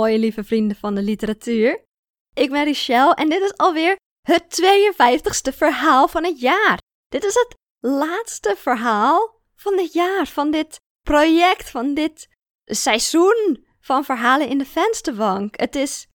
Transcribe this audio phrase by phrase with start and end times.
[0.00, 1.84] mooie lieve vrienden van de literatuur.
[2.34, 6.78] Ik ben Richelle en dit is alweer het 52ste verhaal van het jaar.
[7.08, 12.28] Dit is het laatste verhaal van dit jaar, van dit project, van dit
[12.64, 15.60] seizoen van verhalen in de vensterbank.
[15.60, 16.06] Het is,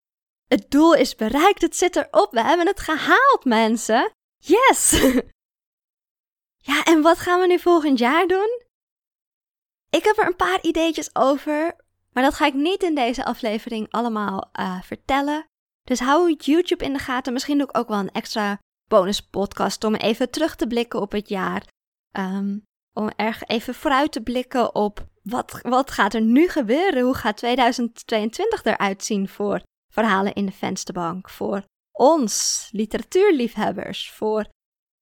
[0.49, 4.13] het doel is bereikt, het zit erop, we hebben het gehaald mensen.
[4.37, 4.91] Yes!
[6.71, 8.63] ja, en wat gaan we nu volgend jaar doen?
[9.91, 11.77] Ik heb er een paar ideetjes over,
[12.15, 15.45] maar dat ga ik niet in deze aflevering allemaal uh, vertellen.
[15.83, 17.33] Dus hou YouTube in de gaten.
[17.33, 21.13] Misschien doe ik ook wel een extra bonus podcast om even terug te blikken op
[21.13, 21.67] het jaar.
[22.13, 27.03] Um, om erg even vooruit te blikken op wat, wat gaat er nu gebeuren?
[27.03, 31.31] Hoe gaat 2022 eruit zien voor verhalen in de vensterbank?
[31.31, 34.49] Voor ons, literatuurliefhebbers, voor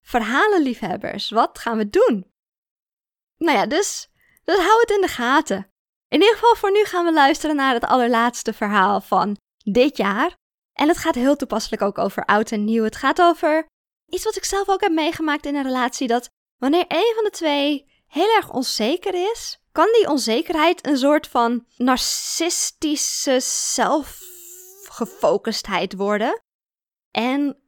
[0.05, 1.31] verhalenliefhebbers.
[1.31, 2.31] Wat gaan we doen?
[3.37, 4.11] Nou ja, dus,
[4.45, 5.72] dus hou het in de gaten.
[6.13, 10.37] In ieder geval voor nu gaan we luisteren naar het allerlaatste verhaal van dit jaar.
[10.73, 12.85] En het gaat heel toepasselijk ook over oud en nieuw.
[12.85, 13.67] Het gaat over
[14.07, 16.07] iets wat ik zelf ook heb meegemaakt in een relatie.
[16.07, 21.27] Dat wanneer een van de twee heel erg onzeker is, kan die onzekerheid een soort
[21.27, 26.43] van narcistische zelfgefocustheid worden.
[27.11, 27.63] En,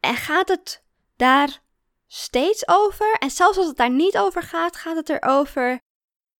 [0.00, 0.84] en gaat het
[1.16, 1.62] daar
[2.06, 3.16] steeds over.
[3.18, 5.80] En zelfs als het daar niet over gaat, gaat het erover.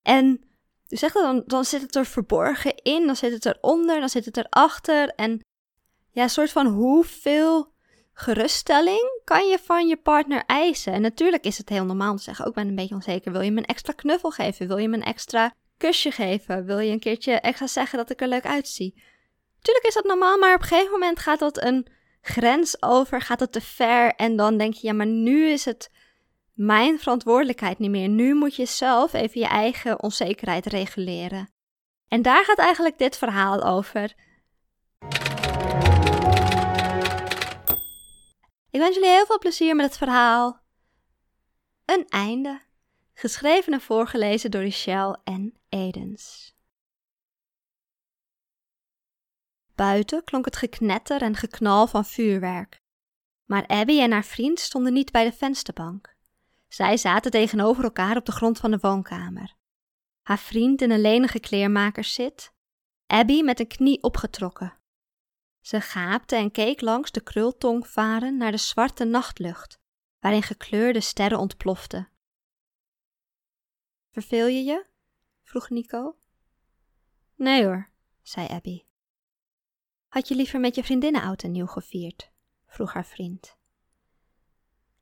[0.02, 0.47] En
[0.96, 4.24] zeg dat dan, dan zit het er verborgen in, dan zit het eronder, dan zit
[4.24, 5.08] het erachter.
[5.08, 5.44] En
[6.10, 7.72] ja, een soort van hoeveel
[8.12, 10.92] geruststelling kan je van je partner eisen?
[10.92, 13.32] En natuurlijk is het heel normaal te zeggen, ook ben een beetje onzeker.
[13.32, 14.68] Wil je me een extra knuffel geven?
[14.68, 16.64] Wil je me een extra kusje geven?
[16.64, 19.02] Wil je een keertje extra zeggen dat ik er leuk uitzie?
[19.56, 21.86] Natuurlijk is dat normaal, maar op een gegeven moment gaat dat een
[22.20, 24.14] grens over, gaat het te ver.
[24.14, 25.90] En dan denk je, ja, maar nu is het
[26.58, 28.08] mijn verantwoordelijkheid niet meer.
[28.08, 31.52] Nu moet je zelf even je eigen onzekerheid reguleren.
[32.08, 34.14] En daar gaat eigenlijk dit verhaal over.
[38.70, 40.60] Ik wens jullie heel veel plezier met het verhaal.
[41.84, 42.60] Een einde.
[43.14, 46.54] Geschreven en voorgelezen door Michelle en Edens.
[49.74, 52.82] Buiten klonk het geknetter en geknal van vuurwerk.
[53.44, 56.16] Maar Abby en haar vriend stonden niet bij de vensterbank.
[56.68, 59.56] Zij zaten tegenover elkaar op de grond van de woonkamer.
[60.22, 62.52] Haar vriend in een lenige kleermakerszit,
[63.06, 64.78] Abby met een knie opgetrokken,
[65.68, 69.80] ze gaapte en keek langs de krultong varen naar de zwarte nachtlucht,
[70.18, 72.08] waarin gekleurde sterren ontploften.
[74.10, 74.86] Verveel je je?
[75.42, 76.18] vroeg Nico.
[77.34, 77.90] Nee hoor,
[78.22, 78.84] zei Abby.
[80.08, 82.32] Had je liever met je vriendinnen oud en nieuw gevierd?
[82.66, 83.56] vroeg haar vriend.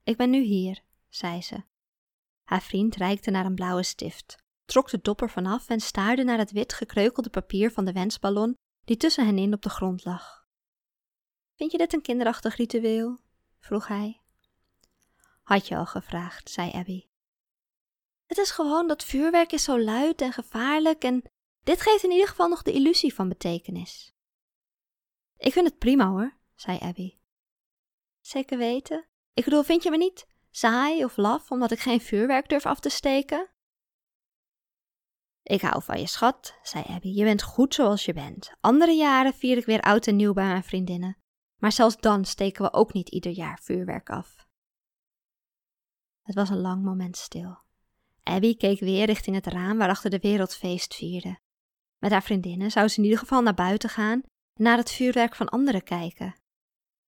[0.02, 0.82] Ik ben nu hier,
[1.16, 1.64] zei ze.
[2.42, 6.50] Haar vriend reikte naar een blauwe stift, trok de dopper vanaf en staarde naar het
[6.50, 8.54] wit gekreukelde papier van de wensballon
[8.84, 10.46] die tussen hen in op de grond lag.
[11.54, 13.18] Vind je dit een kinderachtig ritueel?
[13.58, 14.20] vroeg hij.
[15.42, 17.06] Had je al gevraagd, zei Abby.
[18.26, 21.22] Het is gewoon dat vuurwerk is zo luid en gevaarlijk en
[21.62, 24.14] dit geeft in ieder geval nog de illusie van betekenis.
[25.36, 27.18] Ik vind het prima hoor, zei Abby.
[28.20, 29.06] Zeker weten?
[29.32, 32.80] Ik bedoel, vind je me niet saai of laf omdat ik geen vuurwerk durf af
[32.80, 33.50] te steken?
[35.42, 37.08] Ik hou van je schat, zei Abby.
[37.08, 38.52] Je bent goed zoals je bent.
[38.60, 41.16] Andere jaren vier ik weer oud en nieuw bij mijn vriendinnen.
[41.56, 44.46] Maar zelfs dan steken we ook niet ieder jaar vuurwerk af.
[46.22, 47.58] Het was een lang moment stil.
[48.22, 51.38] Abby keek weer richting het raam waarachter de wereld feest vierde.
[51.98, 54.22] Met haar vriendinnen zou ze in ieder geval naar buiten gaan
[54.54, 56.34] en naar het vuurwerk van anderen kijken.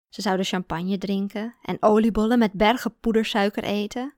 [0.08, 4.14] Ze zouden champagne drinken en oliebollen met bergen poedersuiker eten.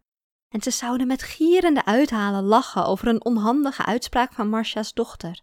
[0.49, 5.43] En ze zouden met gierende uithalen lachen over een onhandige uitspraak van Marcia's dochter.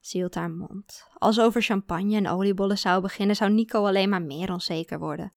[0.00, 1.06] Ze hield haar mond.
[1.18, 5.32] Als over champagne en oliebollen zou beginnen, zou Nico alleen maar meer onzeker worden.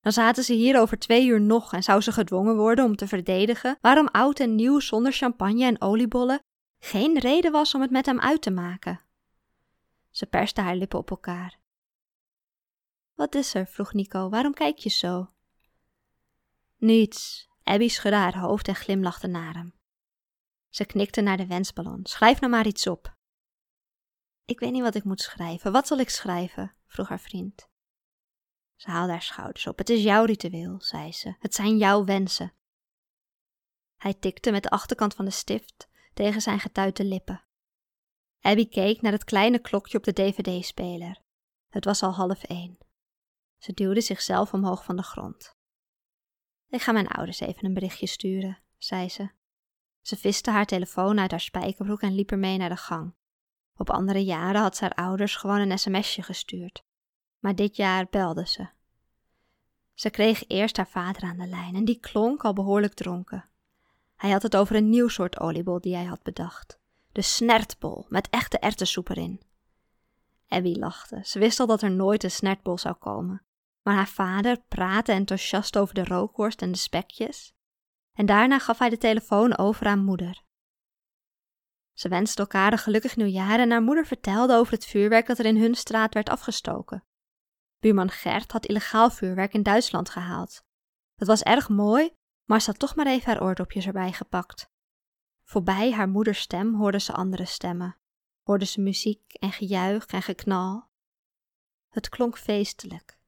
[0.00, 3.08] Dan zaten ze hier over twee uur nog en zou ze gedwongen worden om te
[3.08, 6.42] verdedigen waarom oud en nieuw zonder champagne en oliebollen
[6.78, 9.00] geen reden was om het met hem uit te maken.
[10.10, 11.58] Ze perste haar lippen op elkaar.
[13.14, 13.66] Wat is er?
[13.66, 14.28] vroeg Nico.
[14.28, 15.30] Waarom kijk je zo?
[16.76, 17.48] Niets.
[17.62, 19.74] Abby schudde haar hoofd en glimlachte naar hem.
[20.68, 22.06] Ze knikte naar de wensballon.
[22.06, 23.16] Schrijf nou maar iets op.
[24.44, 25.72] Ik weet niet wat ik moet schrijven.
[25.72, 26.74] Wat zal ik schrijven?
[26.86, 27.68] vroeg haar vriend.
[28.76, 29.78] Ze haalde haar schouders op.
[29.78, 31.34] Het is jouw ritueel, zei ze.
[31.38, 32.52] Het zijn jouw wensen.
[33.96, 37.44] Hij tikte met de achterkant van de stift tegen zijn getuite lippen.
[38.40, 41.22] Abby keek naar het kleine klokje op de dvd-speler.
[41.68, 42.78] Het was al half één.
[43.64, 45.56] Ze duwde zichzelf omhoog van de grond.
[46.68, 49.30] Ik ga mijn ouders even een berichtje sturen, zei ze.
[50.00, 53.14] Ze viste haar telefoon uit haar spijkerbroek en liep ermee naar de gang.
[53.76, 56.84] Op andere jaren had ze haar ouders gewoon een sms'je gestuurd.
[57.38, 58.68] Maar dit jaar belde ze.
[59.94, 63.48] Ze kreeg eerst haar vader aan de lijn en die klonk al behoorlijk dronken.
[64.16, 66.78] Hij had het over een nieuw soort oliebol die hij had bedacht.
[67.12, 69.40] De snertbol, met echte erwtensoep erin.
[70.48, 71.20] Abby lachte.
[71.22, 73.43] Ze wist al dat er nooit een snertbol zou komen.
[73.84, 77.54] Maar haar vader praatte enthousiast over de rookworst en de spekjes.
[78.12, 80.42] En daarna gaf hij de telefoon over aan moeder.
[81.92, 85.44] Ze wensten elkaar een gelukkig nieuwjaar en haar moeder vertelde over het vuurwerk dat er
[85.44, 87.04] in hun straat werd afgestoken.
[87.78, 90.64] Buurman Gert had illegaal vuurwerk in Duitsland gehaald.
[91.14, 94.72] Het was erg mooi, maar ze had toch maar even haar oordopjes erbij gepakt.
[95.44, 97.98] Voorbij haar moeders stem hoorde ze andere stemmen.
[98.42, 100.90] Hoorde ze muziek en gejuich en geknal.
[101.88, 103.18] Het klonk feestelijk.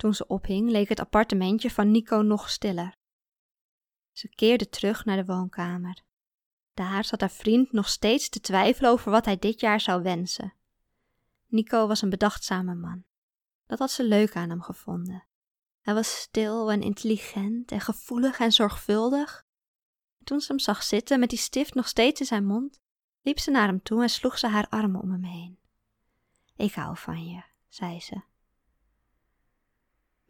[0.00, 2.96] Toen ze ophing, leek het appartementje van Nico nog stiller.
[4.12, 6.02] Ze keerde terug naar de woonkamer.
[6.74, 10.54] Daar zat haar vriend nog steeds te twijfelen over wat hij dit jaar zou wensen.
[11.46, 13.04] Nico was een bedachtzame man.
[13.66, 15.26] Dat had ze leuk aan hem gevonden.
[15.80, 19.44] Hij was stil en intelligent en gevoelig en zorgvuldig.
[20.24, 22.80] toen ze hem zag zitten met die stift nog steeds in zijn mond,
[23.22, 25.58] liep ze naar hem toe en sloeg ze haar armen om hem heen.
[26.56, 28.28] Ik hou van je, zei ze.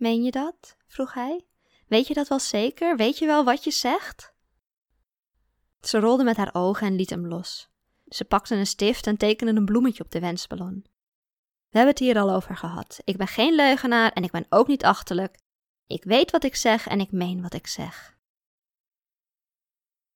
[0.00, 0.76] Meen je dat?
[0.87, 1.47] vroeg hij.
[1.87, 2.97] Weet je dat wel zeker?
[2.97, 4.32] Weet je wel wat je zegt?
[5.81, 7.69] Ze rolde met haar ogen en liet hem los.
[8.06, 10.82] Ze pakte een stift en tekende een bloemetje op de wensballon.
[11.69, 13.00] We hebben het hier al over gehad.
[13.05, 15.38] Ik ben geen leugenaar en ik ben ook niet achterlijk.
[15.87, 18.19] Ik weet wat ik zeg en ik meen wat ik zeg.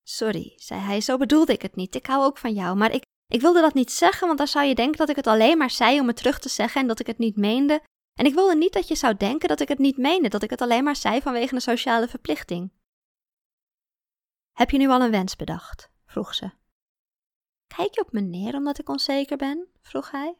[0.03, 1.95] Sorry, zei hij, zo bedoelde ik het niet.
[1.95, 4.65] Ik hou ook van jou, maar ik, ik wilde dat niet zeggen, want dan zou
[4.65, 6.99] je denken dat ik het alleen maar zei om het terug te zeggen en dat
[6.99, 7.81] ik het niet meende.
[8.19, 10.49] En ik wilde niet dat je zou denken dat ik het niet meende, dat ik
[10.49, 12.71] het alleen maar zei vanwege een sociale verplichting.
[14.51, 15.89] Heb je nu al een wens bedacht?
[16.05, 16.51] vroeg ze.
[17.67, 19.67] Kijk je op me neer omdat ik onzeker ben?
[19.81, 20.37] vroeg hij.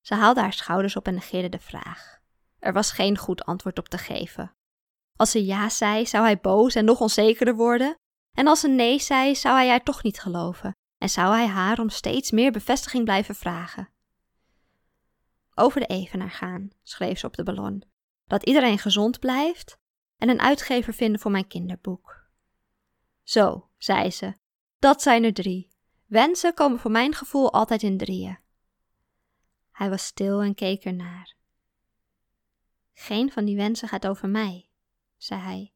[0.00, 2.20] Ze haalde haar schouders op en negeerde de vraag.
[2.58, 4.52] Er was geen goed antwoord op te geven.
[5.16, 7.94] Als ze ja zei, zou hij boos en nog onzekerder worden.
[8.36, 11.78] En als ze nee zei, zou hij haar toch niet geloven en zou hij haar
[11.78, 13.88] om steeds meer bevestiging blijven vragen.
[15.54, 17.82] Over de evenaar gaan, schreef ze op de ballon.
[18.26, 19.78] Dat iedereen gezond blijft
[20.16, 22.30] en een uitgever vinden voor mijn kinderboek.
[23.22, 24.34] Zo, zei ze,
[24.78, 25.70] dat zijn er drie.
[26.06, 28.38] Wensen komen voor mijn gevoel altijd in drieën.
[29.70, 31.34] Hij was stil en keek ernaar.
[32.92, 34.68] Geen van die wensen gaat over mij,
[35.16, 35.72] zei hij.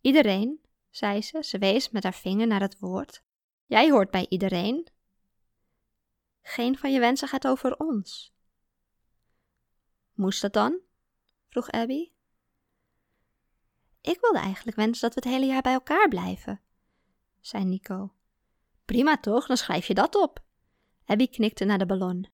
[0.00, 0.60] Iedereen,
[0.90, 3.22] zei ze, ze wees met haar vinger naar het woord.
[3.66, 4.88] Jij hoort bij iedereen.
[6.42, 8.33] Geen van je wensen gaat over ons.
[10.14, 10.80] Moest dat dan?
[11.48, 12.10] vroeg Abby.
[14.00, 16.60] Ik wilde eigenlijk wensen dat we het hele jaar bij elkaar blijven,
[17.40, 18.12] zei Nico.
[18.84, 20.42] Prima toch, dan schrijf je dat op.
[21.06, 22.32] Abby knikte naar de ballon.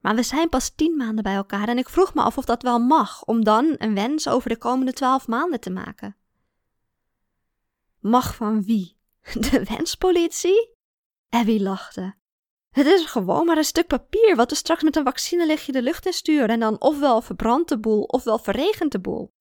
[0.00, 2.62] Maar we zijn pas tien maanden bij elkaar en ik vroeg me af of dat
[2.62, 6.16] wel mag, om dan een wens over de komende twaalf maanden te maken.
[7.98, 8.96] Mag van wie?
[9.50, 10.74] De wenspolitie?
[11.28, 12.14] Abby lachte.
[12.72, 16.06] Het is gewoon maar een stuk papier wat we straks met een vaccinelichtje de lucht
[16.06, 19.32] in sturen en dan ofwel verbrandt de boel ofwel verregent de boel.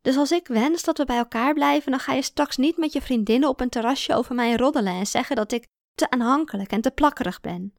[0.00, 2.92] Dus als ik wens dat we bij elkaar blijven, dan ga je straks niet met
[2.92, 6.80] je vriendinnen op een terrasje over mij roddelen en zeggen dat ik te aanhankelijk en
[6.80, 7.74] te plakkerig ben.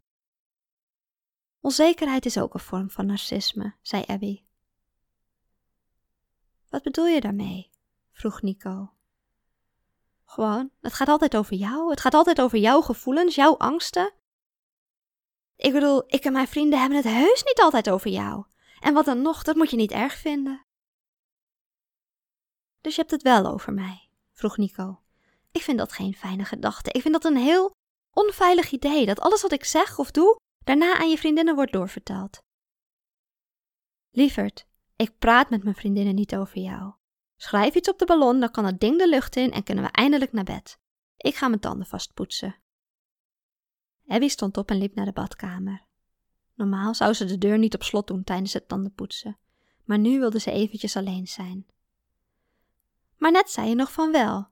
[1.62, 4.43] Onzekerheid is ook een vorm van narcisme, zei Abby.
[6.69, 7.69] Wat bedoel je daarmee?
[8.12, 8.94] vroeg Nico.
[10.25, 11.89] Gewoon, het gaat altijd over jou.
[11.89, 14.13] Het gaat altijd over jouw gevoelens, jouw angsten.
[15.55, 18.46] Ik bedoel, ik en mijn vrienden hebben het heus niet altijd over jou.
[18.79, 20.65] En wat dan nog, dat moet je niet erg vinden.
[22.82, 24.10] Dus je hebt het wel over mij?
[24.34, 25.01] vroeg Nico.
[25.51, 26.91] Ik vind dat geen fijne gedachte.
[26.91, 27.72] Ik vind dat een heel
[28.13, 32.38] onveilig idee dat alles wat ik zeg of doe daarna aan je vriendinnen wordt doorverteld.
[34.12, 34.65] Lieverd,
[34.96, 36.94] ik praat met mijn vriendinnen niet over jou.
[37.37, 39.89] Schrijf iets op de ballon, dan kan het ding de lucht in en kunnen we
[39.91, 40.79] eindelijk naar bed.
[41.17, 42.55] Ik ga mijn tanden vastpoetsen.
[44.07, 45.85] Abby stond op en liep naar de badkamer.
[46.53, 49.37] Normaal zou ze de deur niet op slot doen tijdens het tandenpoetsen,
[49.83, 51.65] maar nu wilde ze eventjes alleen zijn.
[53.17, 54.47] Maar net zei je nog van wel.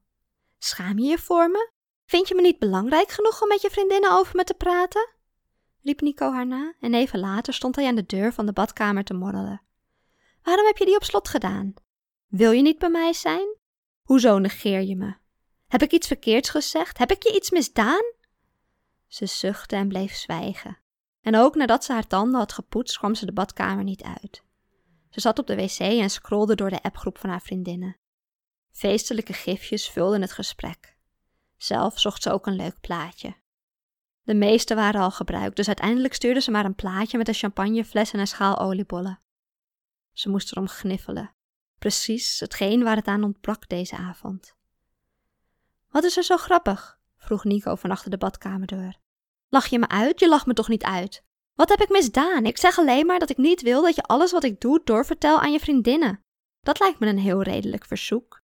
[0.58, 1.72] Schaam je je voor me?
[2.06, 5.10] Vind je me niet belangrijk genoeg om met je vriendinnen over me te praten?
[5.84, 9.04] riep Nico haar na en even later stond hij aan de deur van de badkamer
[9.04, 9.62] te morrelen.
[10.44, 11.74] Waarom heb je die op slot gedaan?
[12.36, 13.58] Wil je niet bij mij zijn?
[14.02, 15.16] Hoezo negeer je me?
[15.68, 16.98] Heb ik iets verkeerds gezegd?
[16.98, 18.04] Heb ik je iets misdaan?
[19.08, 20.78] Ze zuchtte en bleef zwijgen.
[21.22, 24.44] En ook nadat ze haar tanden had gepoetst, kwam ze de badkamer niet uit.
[25.10, 27.98] Ze zat op de wc en scrolde door de appgroep van haar vriendinnen.
[28.72, 30.98] Feestelijke gifjes vulden het gesprek.
[31.58, 33.36] Zelf zocht ze ook een leuk plaatje.
[34.24, 38.12] De meeste waren al gebruikt, dus uiteindelijk stuurde ze maar een plaatje met een champagnefles
[38.12, 39.20] en een schaal oliebollen.
[40.12, 41.36] Ze moest erom gniffelen.
[41.84, 44.56] Precies hetgeen waar het aan ontbrak deze avond.
[45.90, 47.00] Wat is er zo grappig?
[47.18, 49.00] vroeg Nico van achter de badkamerdeur.
[49.50, 50.20] Lach je me uit?
[50.20, 51.24] Je lacht me toch niet uit?
[51.54, 52.46] Wat heb ik misdaan?
[52.46, 55.40] Ik zeg alleen maar dat ik niet wil dat je alles wat ik doe doorvertel
[55.40, 56.24] aan je vriendinnen.
[56.60, 58.42] Dat lijkt me een heel redelijk verzoek.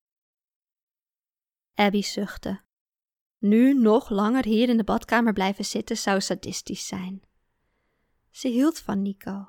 [1.75, 2.61] Abby zuchtte.
[3.39, 7.23] Nu nog langer hier in de badkamer blijven zitten zou sadistisch zijn.
[8.31, 9.49] Ze hield van Nico.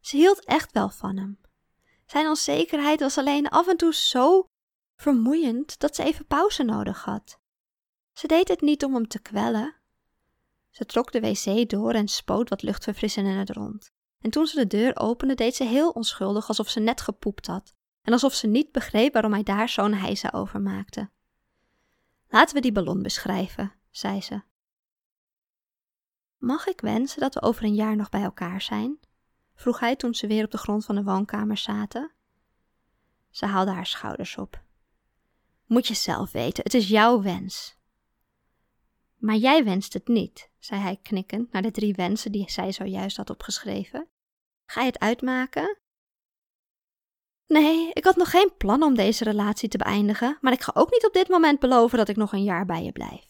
[0.00, 1.46] Ze hield echt wel van hem.
[2.10, 4.44] Zijn onzekerheid was alleen af en toe zo
[4.96, 7.40] vermoeiend dat ze even pauze nodig had.
[8.12, 9.76] Ze deed het niet om hem te kwellen.
[10.70, 13.90] Ze trok de wc door en spoot wat luchtverfrissend in het rond.
[14.18, 17.74] En toen ze de deur opende, deed ze heel onschuldig alsof ze net gepoept had
[18.02, 21.10] en alsof ze niet begreep waarom hij daar zo'n heisa over maakte.
[22.28, 24.42] Laten we die ballon beschrijven, zei ze.
[26.36, 28.98] Mag ik wensen dat we over een jaar nog bij elkaar zijn?
[29.58, 32.12] Vroeg hij toen ze weer op de grond van de woonkamer zaten.
[33.30, 34.62] Ze haalde haar schouders op.
[35.66, 37.76] Moet je zelf weten, het is jouw wens.
[39.16, 43.16] Maar jij wenst het niet, zei hij knikkend naar de drie wensen die zij zojuist
[43.16, 44.08] had opgeschreven.
[44.66, 45.78] Ga je het uitmaken?
[47.46, 50.90] Nee, ik had nog geen plan om deze relatie te beëindigen, maar ik ga ook
[50.90, 53.26] niet op dit moment beloven dat ik nog een jaar bij je blijf.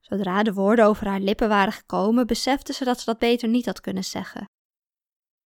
[0.00, 3.66] Zodra de woorden over haar lippen waren gekomen, besefte ze dat ze dat beter niet
[3.66, 4.48] had kunnen zeggen.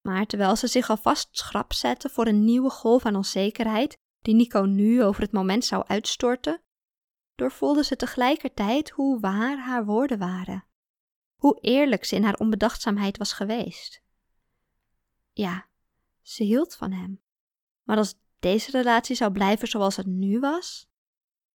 [0.08, 4.60] Maar terwijl ze zich alvast schrap zette voor een nieuwe golf aan onzekerheid, die Nico
[4.60, 6.62] nu over het moment zou uitstorten,
[7.34, 10.64] doorvoelde ze tegelijkertijd hoe waar haar woorden waren,
[11.36, 14.02] hoe eerlijk ze in haar onbedachtzaamheid was geweest.
[15.32, 15.68] Ja,
[16.22, 17.22] ze hield van hem.
[17.82, 20.88] Maar als deze relatie zou blijven zoals het nu was,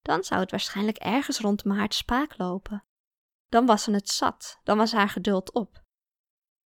[0.01, 2.86] dan zou het waarschijnlijk ergens rond maart spaak lopen.
[3.50, 5.83] Dan was ze het zat, dan was haar geduld op.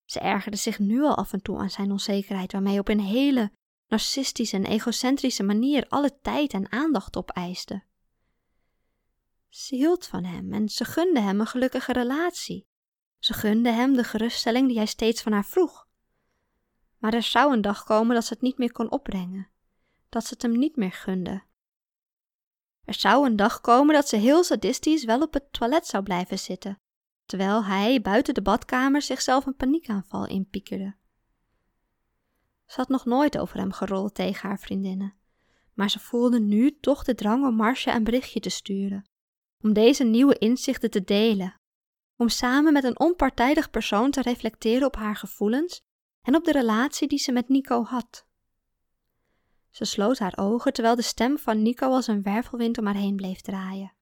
[0.07, 3.51] Ze ergerde zich nu al af en toe aan zijn onzekerheid, waarmee op een hele
[3.87, 7.83] narcistische en egocentrische manier alle tijd en aandacht opeiste.
[9.49, 12.67] Ze hield van hem en ze gunde hem een gelukkige relatie.
[13.19, 15.87] Ze gunde hem de geruststelling die hij steeds van haar vroeg.
[16.97, 19.47] Maar er zou een dag komen dat ze het niet meer kon opbrengen
[20.09, 21.43] dat ze het hem niet meer gunde.
[22.85, 26.39] Er zou een dag komen dat ze heel sadistisch wel op het toilet zou blijven
[26.39, 26.79] zitten,
[27.27, 30.95] terwijl hij buiten de badkamer zichzelf een paniekaanval inpiekerde.
[32.65, 35.15] Ze had nog nooit over hem gerold tegen haar vriendinnen,
[35.73, 39.09] maar ze voelde nu toch de drang om Marcia een berichtje te sturen,
[39.61, 41.61] om deze nieuwe inzichten te delen,
[42.15, 45.81] om samen met een onpartijdig persoon te reflecteren op haar gevoelens
[46.21, 48.25] en op de relatie die ze met Nico had.
[49.69, 53.15] Ze sloot haar ogen terwijl de stem van Nico als een wervelwind om haar heen
[53.15, 53.96] bleef draaien.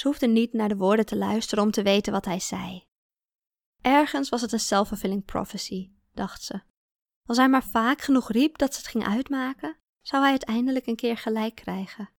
[0.00, 2.86] Ze hoefde niet naar de woorden te luisteren om te weten wat hij zei.
[3.80, 6.60] Ergens was het een self-fulfilling prophecy, dacht ze.
[7.26, 10.96] Als hij maar vaak genoeg riep dat ze het ging uitmaken, zou hij uiteindelijk een
[10.96, 12.10] keer gelijk krijgen.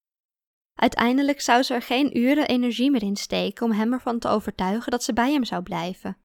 [0.73, 4.91] Uiteindelijk zou ze er geen uren energie meer in steken om hem ervan te overtuigen
[4.91, 6.17] dat ze bij hem zou blijven.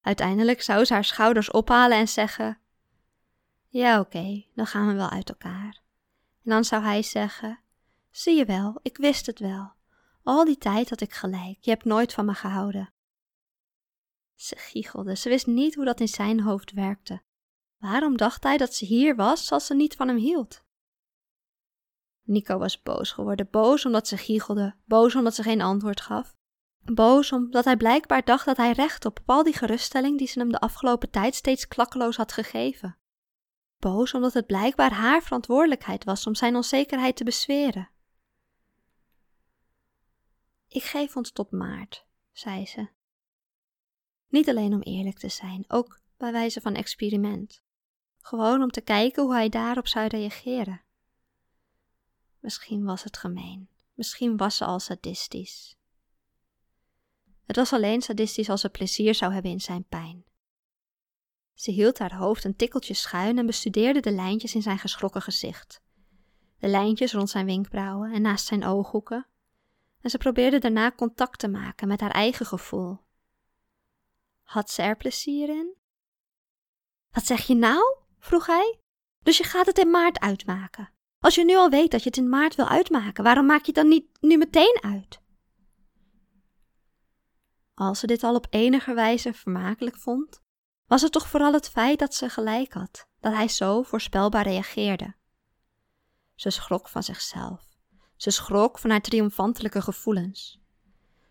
[0.00, 2.60] Uiteindelijk zou ze haar schouders ophalen en zeggen:
[3.68, 5.82] ja, oké, dan gaan we wel uit elkaar.
[6.44, 7.60] En dan zou hij zeggen:
[8.10, 9.72] Zie je wel, ik wist het wel.
[10.22, 12.92] Al die tijd had ik gelijk, je hebt nooit van me gehouden.
[14.34, 17.22] Ze giechelde, ze wist niet hoe dat in zijn hoofd werkte.
[17.78, 20.64] Waarom dacht hij dat ze hier was als ze niet van hem hield?
[22.22, 26.36] Nico was boos geworden, boos omdat ze giechelde, boos omdat ze geen antwoord gaf.
[26.84, 30.52] Boos omdat hij blijkbaar dacht dat hij recht op al die geruststelling die ze hem
[30.52, 33.00] de afgelopen tijd steeds klakkeloos had gegeven
[33.80, 37.90] boos omdat het blijkbaar haar verantwoordelijkheid was om zijn onzekerheid te besweren.
[40.70, 42.88] Ik geef ons tot maart, zei ze.
[44.28, 47.62] Niet alleen om eerlijk te zijn, ook bij wijze van experiment.
[48.20, 50.82] Gewoon om te kijken hoe hij daarop zou reageren.
[52.38, 55.76] Misschien was het gemeen, misschien was ze al sadistisch.
[57.46, 60.24] Het was alleen sadistisch als ze plezier zou hebben in zijn pijn.
[61.54, 65.82] Ze hield haar hoofd een tikkeltje schuin en bestudeerde de lijntjes in zijn geschrokken gezicht.
[66.58, 69.26] De lijntjes rond zijn wenkbrauwen en naast zijn ooghoeken.
[70.00, 72.98] En ze probeerde daarna contact te maken met haar eigen gevoel.
[74.42, 75.74] Had ze er plezier in?
[77.10, 77.98] Wat zeg je nou?
[78.18, 78.80] vroeg hij.
[79.22, 80.92] Dus je gaat het in maart uitmaken.
[81.18, 83.66] Als je nu al weet dat je het in maart wil uitmaken, waarom maak je
[83.66, 85.20] het dan niet nu meteen uit?
[87.74, 90.40] Als ze dit al op enige wijze vermakelijk vond,
[90.86, 95.14] was het toch vooral het feit dat ze gelijk had, dat hij zo voorspelbaar reageerde.
[96.34, 97.69] Ze schrok van zichzelf.
[98.20, 100.60] Ze schrok van haar triomfantelijke gevoelens.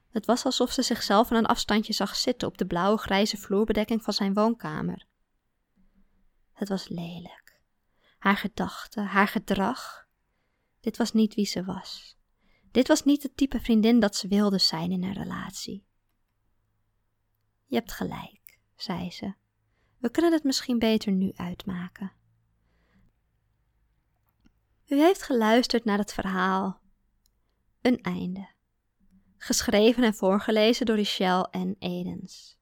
[0.09, 4.13] Het was alsof ze zichzelf van een afstandje zag zitten op de blauwe-grijze vloerbedekking van
[4.13, 5.05] zijn woonkamer.
[6.53, 7.61] Het was lelijk.
[8.17, 10.07] Haar gedachten, haar gedrag.
[10.79, 12.17] Dit was niet wie ze was.
[12.71, 15.85] Dit was niet het type vriendin dat ze wilde zijn in een relatie.
[17.65, 19.33] Je hebt gelijk, zei ze.
[19.97, 22.11] We kunnen het misschien beter nu uitmaken.
[24.89, 26.81] U heeft geluisterd naar het verhaal.
[27.81, 28.49] Een einde.
[29.37, 32.57] Geschreven en voorgelezen door Richelle en Edens.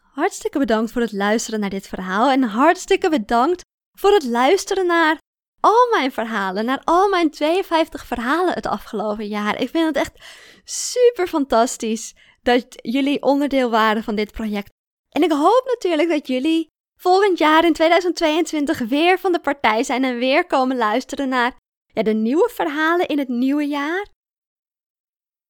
[0.00, 3.62] Hartstikke bedankt voor het luisteren naar dit verhaal en hartstikke bedankt
[3.98, 5.18] voor het luisteren naar
[5.60, 9.60] al mijn verhalen, naar al mijn 52 verhalen het afgelopen jaar.
[9.60, 10.24] Ik vind het echt
[10.64, 14.70] super fantastisch dat jullie onderdeel waren van dit project.
[15.08, 16.72] En ik hoop natuurlijk dat jullie
[17.04, 21.56] volgend jaar in 2022 weer van de partij zijn en weer komen luisteren naar
[21.86, 24.06] ja, de nieuwe verhalen in het nieuwe jaar.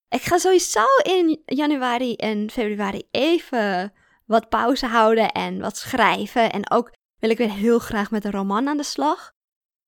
[0.08, 3.92] Ik ga sowieso in januari en februari even
[4.26, 6.52] wat pauze houden en wat schrijven.
[6.52, 9.30] En ook wil ik weer heel graag met een roman aan de slag.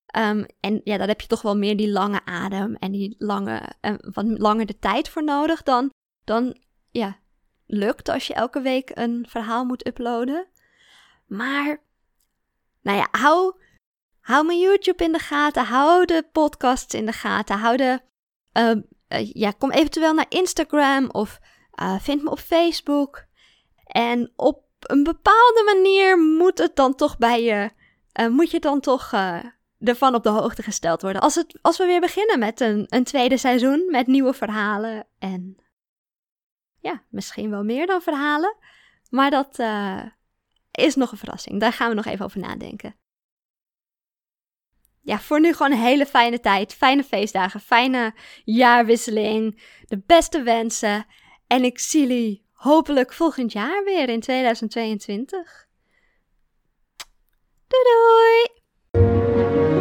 [0.07, 3.63] Ehm, en ja, daar heb je toch wel meer die lange adem en die lange,
[3.83, 5.91] uh, wat langer de tijd voor nodig dan,
[6.25, 6.57] dan
[6.91, 7.19] ja,
[7.67, 10.49] lukt als je elke week een verhaal moet uploaden.
[11.27, 11.83] Maar,
[12.83, 13.55] nou ja, hou,
[14.21, 18.01] hou mijn YouTube in de gaten, hou de podcasts in de gaten, hou de,
[18.53, 21.39] uh, ja, kom eventueel naar Instagram of
[21.83, 23.25] uh, vind me op Facebook.
[23.85, 27.71] En op een bepaalde manier moet het dan toch bij je,
[28.21, 29.13] uh, moet je dan toch
[29.79, 31.23] ervan op de hoogte gesteld worden.
[31.23, 35.57] Als, het, als we weer beginnen met een, een tweede seizoen met nieuwe verhalen en
[36.81, 38.57] ja, misschien wel meer dan verhalen.
[39.11, 39.59] Maar dat
[40.77, 41.61] is nog een verrassing.
[41.61, 42.97] Daar gaan we nog even over nadenken.
[45.01, 51.07] Ja, voor nu gewoon een hele fijne tijd, fijne feestdagen, fijne jaarwisseling, de beste wensen.
[51.47, 55.67] En ik zie jullie hopelijk volgend jaar weer in 2022.
[57.67, 59.76] Doei doei!